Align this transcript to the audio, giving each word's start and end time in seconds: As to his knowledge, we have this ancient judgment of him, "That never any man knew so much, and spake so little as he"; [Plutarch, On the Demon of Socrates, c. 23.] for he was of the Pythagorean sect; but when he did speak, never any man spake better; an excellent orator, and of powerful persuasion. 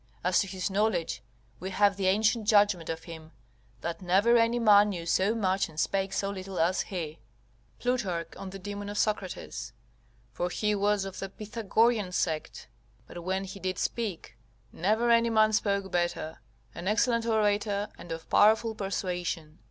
As 0.23 0.39
to 0.39 0.47
his 0.47 0.71
knowledge, 0.71 1.21
we 1.59 1.69
have 1.69 1.95
this 1.95 2.07
ancient 2.07 2.47
judgment 2.47 2.89
of 2.89 3.03
him, 3.03 3.33
"That 3.81 4.01
never 4.01 4.35
any 4.35 4.57
man 4.57 4.89
knew 4.89 5.05
so 5.05 5.35
much, 5.35 5.69
and 5.69 5.79
spake 5.79 6.11
so 6.11 6.31
little 6.31 6.57
as 6.59 6.81
he"; 6.81 7.19
[Plutarch, 7.77 8.35
On 8.35 8.49
the 8.49 8.57
Demon 8.57 8.89
of 8.89 8.97
Socrates, 8.97 9.73
c. 9.73 9.73
23.] 10.33 10.33
for 10.33 10.49
he 10.49 10.73
was 10.73 11.05
of 11.05 11.19
the 11.19 11.29
Pythagorean 11.29 12.11
sect; 12.11 12.67
but 13.05 13.23
when 13.23 13.43
he 13.43 13.59
did 13.59 13.77
speak, 13.77 14.35
never 14.73 15.11
any 15.11 15.29
man 15.29 15.53
spake 15.53 15.91
better; 15.91 16.39
an 16.73 16.87
excellent 16.87 17.27
orator, 17.27 17.87
and 17.95 18.11
of 18.11 18.27
powerful 18.27 18.73
persuasion. 18.73 19.59